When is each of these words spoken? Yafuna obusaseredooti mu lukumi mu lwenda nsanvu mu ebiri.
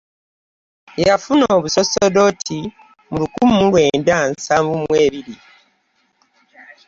Yafuna 1.05 1.45
obusaseredooti 1.57 2.59
mu 3.09 3.15
lukumi 3.21 3.51
mu 3.57 3.63
lwenda 3.69 4.15
nsanvu 4.31 4.73
mu 4.83 4.91
ebiri. 5.05 5.35